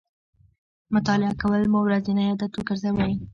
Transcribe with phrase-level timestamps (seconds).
[0.95, 3.13] مطالعه کول مو ورځنی عادت وګرځوئ